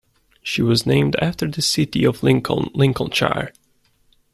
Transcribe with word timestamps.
She 0.41 0.63
was 0.63 0.87
named 0.87 1.15
after 1.17 1.47
the 1.47 1.61
city 1.61 2.05
of 2.05 2.23
Lincoln, 2.23 2.71
Lincolnshire. 2.73 3.51